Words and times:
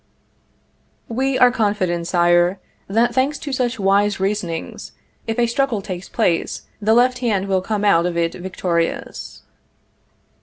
We 1.09 1.37
are 1.37 1.51
confident, 1.51 2.07
Sire, 2.07 2.57
that 2.87 3.13
thanks 3.13 3.37
to 3.37 3.53
such 3.53 3.77
wise 3.77 4.19
reasonings, 4.19 4.93
if 5.27 5.37
a 5.37 5.45
struggle 5.45 5.83
takes 5.83 6.09
place, 6.09 6.63
the 6.81 6.95
left 6.95 7.19
hand 7.19 7.47
will 7.47 7.61
come 7.61 7.85
out 7.85 8.07
of 8.07 8.17
it 8.17 8.33
victorious. 8.33 9.43